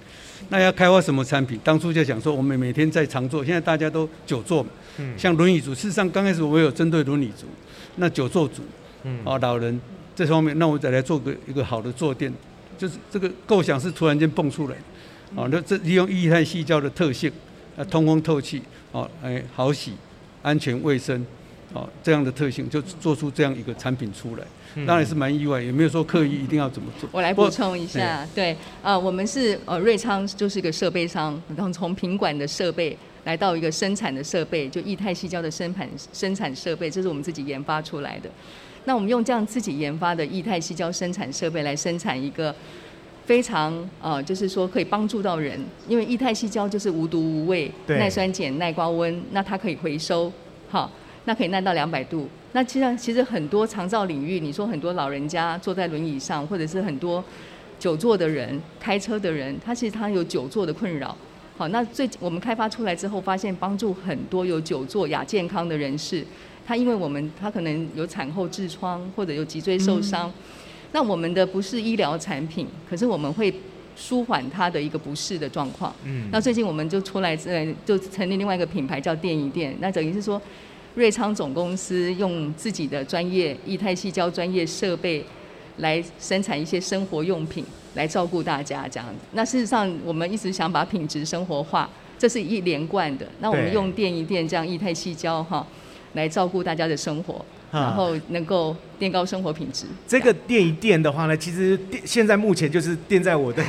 [0.49, 1.61] 那要开发什么产品？
[1.63, 4.71] 当初就想说，我们每天在常坐，现在大家都久坐嘛。
[4.97, 5.13] 嗯。
[5.19, 7.45] 像轮椅族，事实上刚开始我们有针对轮椅族，
[7.97, 8.63] 那久坐族，
[9.03, 9.79] 嗯，啊老人
[10.17, 12.33] 这方面，那我再来做个一个好的坐垫，
[12.79, 14.83] 就是这个构想是突然间蹦出来的，
[15.35, 17.31] 哦，那这利用液态细胶的特性，
[17.77, 19.93] 啊，通风透气，哦，哎，好洗、
[20.41, 21.27] 安全卫生，
[21.75, 24.45] 哦，这样的特性就做出这样一个产品出来。
[24.87, 27.09] 当然是蛮意外，也没有说刻意一定要怎么做。
[27.11, 38.31] 我来补充一下，对，呃，我们是呃瑞昌就是一个设备商，然后从品管的设备来到一个生产的设备，就液态矽胶的生产生产设备，这是我们自己研发出来的。
[38.85, 42.55] 那我们用这样自己研发的液态矽胶生产设备来生产一个
[43.27, 50.31] 非常呃，就是说可以帮助到人，因为液态矽胶就是无毒无味、耐酸碱、耐高温，那它可以回收，
[50.69, 50.93] 好。
[51.29, 52.27] 那可以耐到两百度。
[52.53, 57.23] 那其实其实很多长照领域，你说很多老人家坐在轮椅上，或者是很多
[57.79, 61.15] 久坐的人、开车的人，他其实他有久坐的困扰。
[61.59, 66.25] 好，那最我们开发出来之后，发现帮助很多有久坐亚健康的人士。
[66.67, 70.33] 他因为我们他可能有产后痔疮或者有脊椎受伤，嗯、
[70.93, 73.53] 那我们的不是医疗产品，可是我们会
[73.95, 75.95] 舒缓他的一个不适的状况。
[76.05, 76.31] 嗯。
[76.33, 80.41] 那最近我们就出来呃，就成立另外一个品牌叫电一电，那等于是说。
[80.99, 85.25] 瑞昌总公司用自己的专业液态气胶专业设备
[85.77, 89.15] 来生产一些生活用品，来照顾大家这样子。
[89.31, 93.25] 那事实上，我们一直想把品质生活化，这是一连贯的。
[93.39, 95.65] 那我们用电一电这样液态气胶哈，
[96.15, 97.45] 来照顾大家的生活。
[97.71, 99.87] 然后能够垫高生活品质。
[100.07, 103.63] 这个垫一垫的话呢，其实垫现在目前就是垫在我的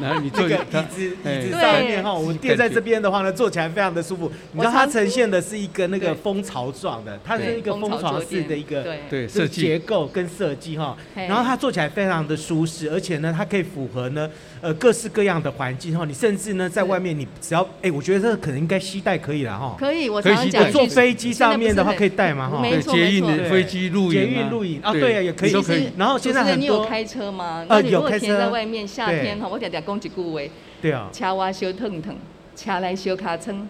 [0.00, 4.30] 然后你坐个椅子椅子上面哈，我们垫在这边的话呢，坐起来非常的舒服。
[4.52, 10.96] 你知道它呈现的是一个那个蜂巢状的，它是一个蜂巢式的一个对设计结构跟设计哈。
[11.14, 14.28] 然后它坐起来非常的舒适，而且呢，它可以符合呢
[14.60, 16.04] 呃各式各样的环境哈。
[16.04, 19.76] 你甚至呢在外面，你只要哎，我觉得这个可能应该携带可以了哈。
[19.78, 22.60] 可以，我常常讲坐飞机上面的话可以带嘛哈。
[22.60, 23.30] 没错没错。
[23.48, 25.90] 飞机露营、捷运录影啊，对啊，也可以都可以。
[25.96, 27.64] 然后现在很多，你有开车吗？
[27.68, 28.36] 呃，有开车。
[28.36, 30.40] 在外面夏天哈，我点点讲几句话。
[30.82, 31.08] 对啊。
[31.12, 32.14] 车挖修腾腾，
[32.56, 33.68] 车来修卡称。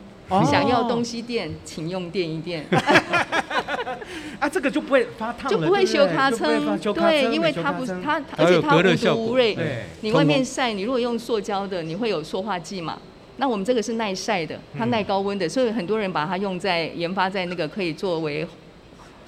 [0.51, 2.65] 想要东西垫，请用电一电。
[4.41, 6.79] 啊，这个就不会发烫就不会修卡称。
[6.95, 9.57] 对，因为它不是它，而且它无毒无味。
[10.01, 12.99] 你外面晒，你如果用塑胶的，你会有塑化剂嘛？
[13.37, 18.47] 那我们这个是耐晒的，它耐高温的，所以很多人把它用在研发在那个可以作为。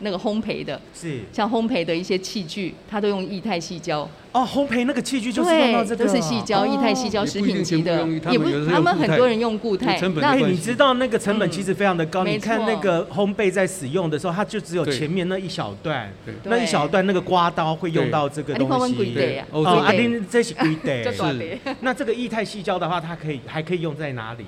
[0.01, 4.09] 那个烘焙的，是像烘焙的一些器具，它都用液态细胶。
[4.33, 9.99] 哦，烘焙那个器具就是用到这个，都是细胶，液态细胶食品级的，也不，他们很多人用固态。
[10.17, 12.23] 那你知道那个成本其实非常的高。
[12.23, 16.13] 你看那个烘焙在使用的时候，它就只有前面那一小段，
[16.45, 19.15] 那一小段那个刮刀会用到这个东西。
[19.15, 21.11] 对，哦，阿丁这是贵的。
[21.15, 21.59] 是。
[21.81, 24.45] 那这个液态细胶的话，它可以还可以用在哪里？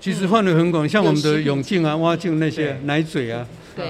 [0.00, 3.46] 其实范围很广，像我们的泳镜啊、蛙镜那些奶嘴啊。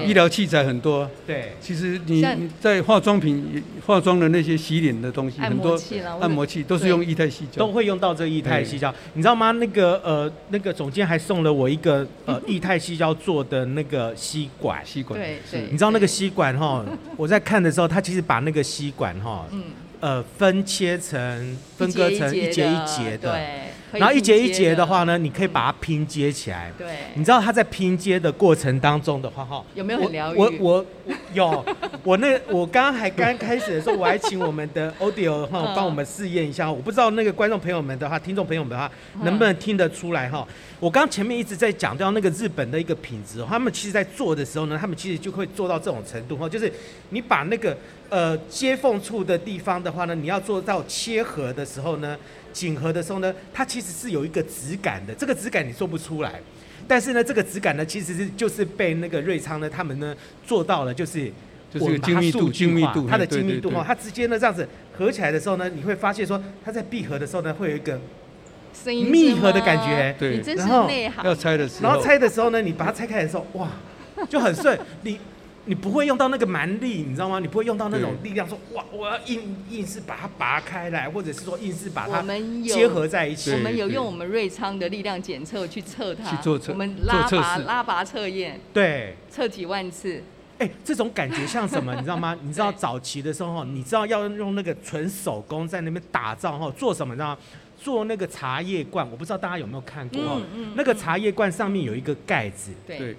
[0.07, 2.23] 医疗器材很多，对，其实你
[2.61, 5.77] 在化妆品、化妆的那些洗脸的东西，很多
[6.21, 8.93] 按摩器都是用液态矽胶，都会用到这个液态矽胶。
[9.15, 9.51] 你知道吗？
[9.51, 15.63] 那个呃，那个总监还送了我一个呃 液态矽胶做的那个吸管，吸管，对对。
[15.69, 16.85] 你知道那个吸管哈？
[17.17, 19.45] 我在看的时候，他其实把那个吸管哈，
[19.99, 23.71] 呃，分切成分割成一节一节的，对。
[23.93, 26.71] 然后一节一节的话呢，你可以把它拼接起来。
[26.77, 30.37] 对，你知道它在拼接的过程当中的话，哈，有没有很疗愈？
[30.37, 30.85] 我我我
[31.33, 31.65] 有，
[32.03, 36.71] 我那我刚刚还刚开始的时候，我还请我们的 audio 哈帮我们试验一下。
[36.71, 38.89] 我不知道那个观众朋友们的话，听众朋友们的话，
[39.23, 40.47] 能不能听得出来哈？
[40.79, 46.71] 我刚前面一直在讲到那个日本的一个品质，他们其实在做的时候呢，他们其实就会做到这种程度哈，就是
[47.09, 47.77] 你把那个
[48.09, 52.17] 呃接缝处的地方的话呢，你要做到切合的时候呢。
[52.53, 56.39] 紧合的时候呢，它其实是有一个质感的，这个质感你做不出来，
[56.87, 61.31] 但是呢，这个质感呢，其实是就是被那个瑞昌呢，他们呢做到了，就是
[61.73, 67.99] 就是精密度、精密度，它的精密度哈，它直接呢这样子合起来的时候呢，你会发现说它在闭合的时候呢，会有一个
[68.85, 70.89] 密合的感觉，对，然后
[71.23, 73.69] 要拆的时候，然后拆的时候呢，你把它拆开的时候，哇，
[74.29, 75.17] 就很顺，你。
[75.71, 77.39] 你不会用到那个蛮力，你知道吗？
[77.39, 82.21] 你不会用到那种力量，说哇，我要硬硬是把它拔开来，或者是说硬是把它
[82.65, 83.53] 结合在一起。
[83.53, 90.21] 我们有用我们瑞昌的力量检测去测它，去做测，我们拉拔拉拔测验，对，测几万次。
[90.57, 91.95] 哎，这种感觉像什么？
[91.95, 92.37] 你知道吗？
[92.43, 97.13] 你知道早期的时候，你知道要用那个纯手工在那边打造哈，做什么？
[97.13, 97.37] 你知道？
[97.81, 100.41] 做那个茶叶罐，我不知道大家有没有看过哈？
[100.75, 103.15] 那个茶叶罐上面有一个盖子，对。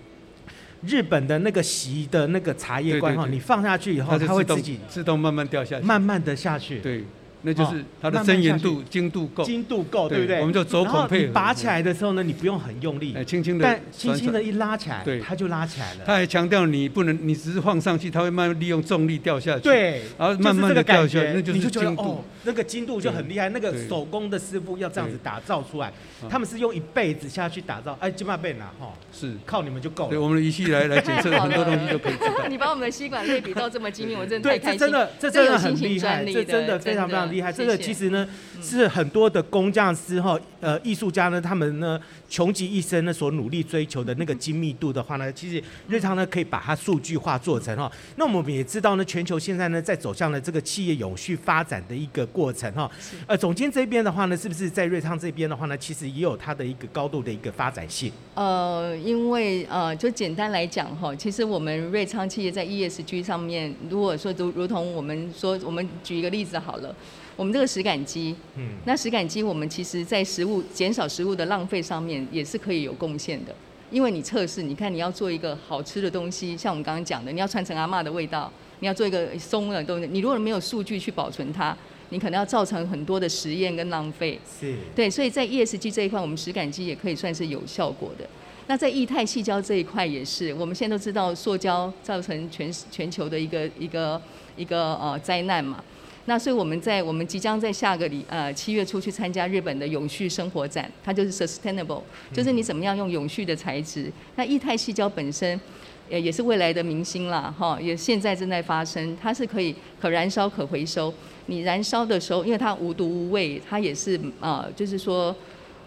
[0.87, 6.81] 日本的那个席的那个茶叶罐哈，你放下去以后，它会自己自动慢慢掉下去，慢慢的下去。
[6.81, 7.05] 对，
[7.43, 10.41] 那就是它的真严度、精度够，精度够，对不对？
[10.41, 11.27] 我们就走孔配合。
[11.27, 16.01] 你拔起来的时候呢，你不用很用力，轻轻的，但轻轻的一拉起来，对，它就拉起来了。
[16.07, 23.49] 他还强调你不能，你只是放上去，它会慢慢利用重力掉下去，对，然后慢慢的掉下去，那就是精度，那个精度就很厉害。
[23.49, 25.93] 那个手工的师傅要这样子打造出来，
[26.31, 30.11] 他们是用一辈子下去打造，哎，金马贝拿哈，是靠你们就够了。
[30.11, 32.47] 对，我们的仪器来来检测 很多东西就可以知道。
[32.49, 34.79] 你把我们的吸管类比到这么精密，我真的太开心。
[34.79, 37.53] 这真的，这真的很厉害，这真的非常非常厉害。
[37.53, 38.29] 这个其实呢，
[38.63, 47.91] 是很多的工匠师哈，呃，艺术家呢，他们呢，穷极一生呢，所努力追求的那个精密度的话呢，其实瑞昌呢，可以把它数据化做成哈。
[48.17, 52.89] 那我们也知道呢，全球现在呢，在走向了这个企业永续发展的一个过程哈。
[53.27, 58.13] 呃，总监这边的话呢，是不是在瑞昌这边的话呢，其实也有它的一个高度的一个发展性？
[58.35, 66.95] 呃，因为呃，就简单来讲哈，其实我们瑞昌企业在 ESG 上面，如果说如如同我们说，我们举一个例子好了。
[67.37, 73.55] 我们这个食感机，嗯，那食感机我们其实在食物减少食物的浪费上面也是可以有贡献的，
[73.91, 81.77] 因为你测试，你看你要做一个好吃的东西，像我们刚刚讲的，你要传承阿嬷的味道，你要做一个松的东西，你如果没有数据去保存它，
[82.11, 84.39] 你可能要造成很多的实验跟浪费。
[84.61, 84.77] 是。
[84.95, 88.29] 对，所以在 ESG 这一块，我们食感机也可以算是有效果的。
[88.67, 94.21] 那在液态细胶这一块也是，我们现在都知道塑胶造成全全球的一个一个
[94.57, 95.83] 一个呃灾难嘛。
[96.27, 102.01] 那所以我们在我们即将在下个礼呃七月初去参加日本的永续生活展，它就是 sustainable，
[102.33, 104.11] 就是你怎么样用永续的材质。
[104.37, 105.61] 那液态矽胶本身，
[106.09, 111.13] 也也是未来的明星啦，哈，也现在正在发生，它是可以可燃烧、可回收。
[111.47, 115.35] 你燃烧的时候，因为它无毒无味，它也是呃，就是说，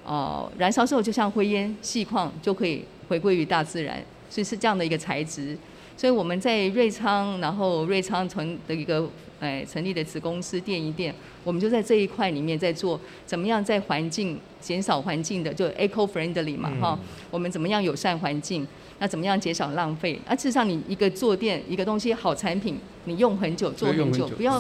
[0.05, 5.57] 呃，燃烧之后就像灰烟、细矿就可以回归于大自然，所以是这样的一个材质。
[5.95, 9.09] 所以我们在瑞昌，然后瑞昌城的一个。
[9.39, 18.65] 哎，成立的子公司电一电，我们就在这一块里面在做，怎么样在环境减少环境的，就 eco friendly 嘛，哈、嗯，我们怎么样友善环境？
[18.97, 20.17] 那怎么样减少浪费？
[20.25, 24.57] 啊，事实上你一个坐垫一个东西好产品，你用很久做很久，不要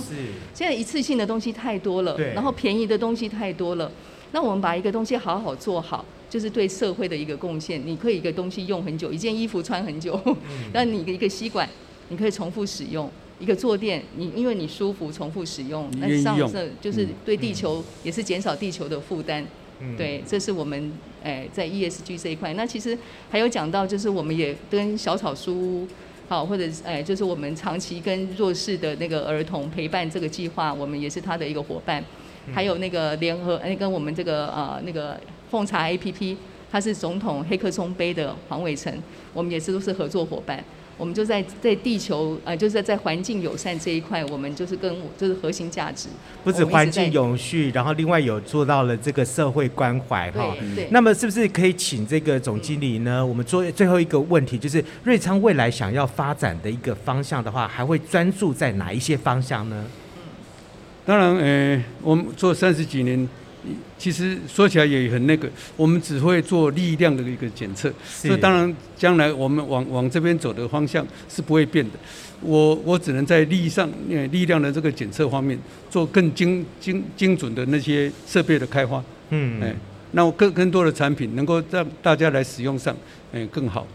[0.53, 3.89] 现在一次性的东西太多了，然后便宜的东西太多了，
[4.33, 7.81] 那我们把一个东西好好做好，就是对社会的一个贡献。
[7.85, 10.19] 你可以一个东西用很久，一件衣服穿很久，
[10.73, 11.67] 那、嗯、 你的一个吸管，
[12.09, 13.09] 你可以重复使用。
[13.39, 19.45] 一个坐垫，你因为你舒服，重复使用，那上色就是对地球也是减少地球的负担。
[19.81, 22.53] 嗯、对，这是我们诶、哎、在 ESG 这一块。
[22.53, 22.97] 那其实
[23.29, 25.87] 还有讲到，就是我们也跟小草书屋，
[26.29, 32.01] 好或者诶、哎，就是我们长期跟弱势的那个儿童陪伴这个计划，我们也是他的一个伙伴。
[32.53, 35.19] 还有那个联合诶，跟我们这个呃那个
[35.49, 36.37] 奉茶 APP，
[36.71, 38.93] 他是总统黑客松杯的黄伟成，
[39.33, 40.63] 我们也是都是合作伙伴。
[40.97, 46.07] 我们就在在地球呃，就是在环境友善这一块，我们就是跟就是核心价值，
[46.43, 50.55] 不止环境永续，然后另外有做到了这个社会关怀哈。
[50.75, 50.87] 对。
[50.91, 53.25] 那么是不是可以请这个总经理呢？
[53.25, 59.85] 我们做最后一个问题，就是瑞昌未来想要发展的一个方向的话，还会专注在哪一些方向呢？
[61.05, 63.27] 当然，呃，我们做三十几年。
[63.97, 71.91] 其实说起来也很那个，我们只会做力量的一个检测，所以当然将来我们往往这边走的方向是不会变的。
[72.41, 75.57] 我我只能在力上，呃，力量的这个检测方面
[75.89, 79.03] 做更精精精准的那些设备的开发。
[79.29, 79.73] 嗯，哎，
[80.11, 82.95] 那更更多的产品能够让大家来使用上，
[83.31, 83.87] 嗯，更好。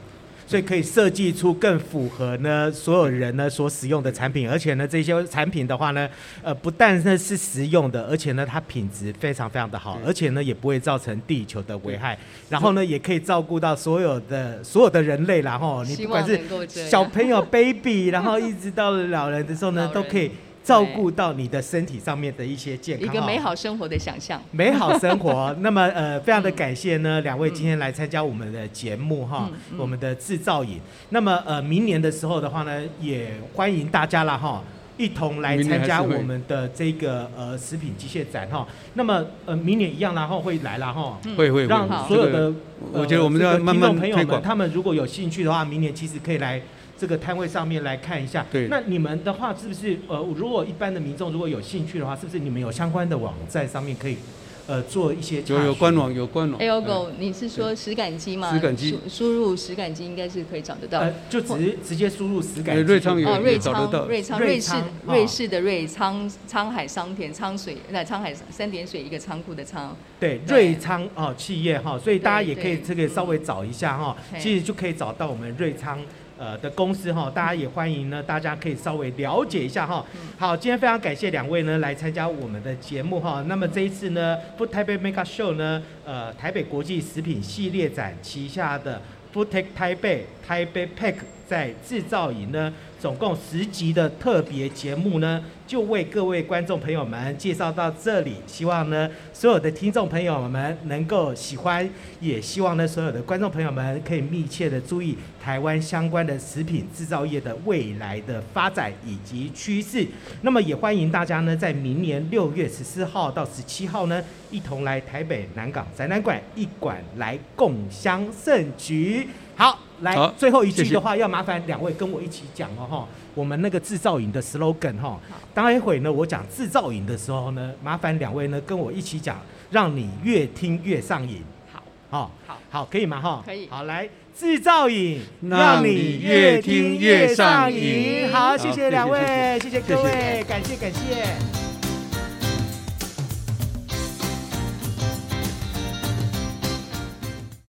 [0.51, 6.11] 所以可以设计出更符合呢所有人呢所使用的产品，而且呢这些产品的话呢，
[6.43, 20.33] 呃不但呢是实用的，而且呢它品质非常非常的好，而且呢也不会造成地球的危害，然后呢也可以照顾到所有的所有的人类，然后你不管是小朋友 baby，然后一直到老人的时候呢都可以。
[20.63, 24.41] 照顾到你的身体上面的一些健康，一个美好生活的想象。
[24.51, 30.79] 美好生活， 那么呃，非常的感谢呢，两位今天来参加我们的节目哈，我们的制造瘾。
[31.09, 34.63] 那么呃，明年的时候的话呢，也欢迎大家了哈，
[34.99, 38.67] 一同来参加我们的这个呃食品机械展哈。
[38.95, 42.53] 那么呃，明年一样然后会来了哈，会会让所有的
[42.93, 46.61] 我觉得我们要慢慢听众朋友们，他们如果有兴趣的话，明年其实可以来。
[47.01, 54.19] 这个摊位上面来看一下，对，那你们的话是不是呃，如果一般的民众如果有兴趣的话，是不是你们有相关的网站上面可以
[54.67, 55.43] 呃做一些？
[55.47, 56.61] 有有官网有官网。
[56.61, 58.53] 哎呦狗你是说食感机吗？
[58.53, 61.01] 食感机输入食感机应该是可以找得到。
[61.01, 62.83] 呃，就直直接输入食感机。
[62.83, 64.75] 瑞昌有哦，瑞昌，瑞昌，瑞士，
[65.07, 69.97] 瑞士的瑞昌，沧海桑田，沧水那沧海三点水一个仓库的仓。
[70.21, 75.99] 对，瑞昌哦企业哈，所以大家也可以这个稍微找一下哈，其实就可以找到我们瑞昌。
[76.41, 80.03] 呃的公司哈，大家也欢迎呢，大家可以稍微了解一下哈。
[80.39, 83.45] 好，今天非常感谢两位呢来参加我们的节目哈。
[83.47, 89.03] 那么这一次呢，Food Taipei Mega Show 呢，呃，台北国际食品系列展旗下的
[89.35, 91.17] Food Tech Taipei Taipei Pack
[91.47, 92.73] 在制造营呢。
[93.01, 98.35] 总共十集的特别节目呢，就为各位观众朋友们介绍到这里。
[98.47, 101.89] 希望呢，所有的听众朋友们能够喜欢，
[102.21, 110.07] 也希望呢，所有的观众朋友们可以密切的注意台湾相关的食品制造业的未来的发展以及趋势。
[110.43, 119.27] 那么也欢迎大家呢，在明年六月十四号到十七号呢，一同来台北南港展览馆一馆来共襄盛举。
[119.57, 123.09] 好，来最后一句的话，要麻烦两位跟我一起讲哦哈。
[123.35, 125.19] 我们那个制造营的 slogan 哈，
[125.55, 129.41] 待会呢我讲制造营的时候呢，麻烦两位呢跟我一起讲，
[129.71, 131.43] 让你越听越上瘾。
[131.73, 133.21] 好，好，好，好，可以吗？
[133.21, 133.69] 哈，可以。
[133.69, 138.29] 好，来制造营，让你越听越上瘾。
[138.33, 141.70] 好，谢谢两位，谢谢各位，感谢感谢。